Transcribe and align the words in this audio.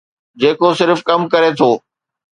جيڪو 0.41 0.69
صرف 0.79 0.99
ڪم 1.09 1.21
ڪري 1.33 1.51
ٿو. 1.59 1.69